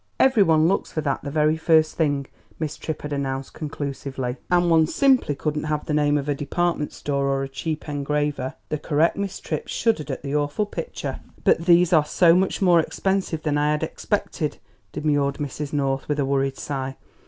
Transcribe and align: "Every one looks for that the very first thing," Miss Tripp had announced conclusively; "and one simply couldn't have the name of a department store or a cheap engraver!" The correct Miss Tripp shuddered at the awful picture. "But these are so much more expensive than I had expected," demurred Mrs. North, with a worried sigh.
"Every 0.19 0.41
one 0.41 0.67
looks 0.67 0.91
for 0.91 1.01
that 1.01 1.21
the 1.21 1.29
very 1.29 1.57
first 1.57 1.93
thing," 1.95 2.25
Miss 2.57 2.75
Tripp 2.75 3.03
had 3.03 3.13
announced 3.13 3.53
conclusively; 3.53 4.37
"and 4.49 4.67
one 4.67 4.87
simply 4.87 5.35
couldn't 5.35 5.65
have 5.65 5.85
the 5.85 5.93
name 5.93 6.17
of 6.17 6.27
a 6.27 6.33
department 6.33 6.91
store 6.91 7.27
or 7.27 7.43
a 7.43 7.47
cheap 7.47 7.87
engraver!" 7.87 8.55
The 8.69 8.79
correct 8.79 9.15
Miss 9.15 9.39
Tripp 9.39 9.67
shuddered 9.67 10.09
at 10.09 10.23
the 10.23 10.35
awful 10.35 10.65
picture. 10.65 11.19
"But 11.43 11.67
these 11.67 11.93
are 11.93 12.03
so 12.03 12.33
much 12.33 12.63
more 12.63 12.79
expensive 12.79 13.43
than 13.43 13.59
I 13.59 13.69
had 13.69 13.83
expected," 13.83 14.57
demurred 14.91 15.35
Mrs. 15.35 15.71
North, 15.71 16.09
with 16.09 16.17
a 16.17 16.25
worried 16.25 16.57
sigh. 16.57 16.95